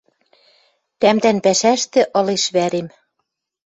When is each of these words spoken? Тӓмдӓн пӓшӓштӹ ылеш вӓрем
Тӓмдӓн 0.99 1.37
пӓшӓштӹ 1.43 2.01
ылеш 2.19 2.43
вӓрем 2.55 2.87